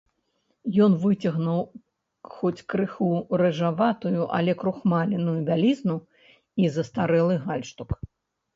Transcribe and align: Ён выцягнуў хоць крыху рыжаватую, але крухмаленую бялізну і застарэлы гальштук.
Ён 0.85 0.91
выцягнуў 1.03 1.59
хоць 2.37 2.65
крыху 2.75 3.09
рыжаватую, 3.43 4.15
але 4.39 4.51
крухмаленую 4.65 5.39
бялізну 5.53 5.97
і 6.65 6.75
застарэлы 6.81 7.35
гальштук. 7.49 7.89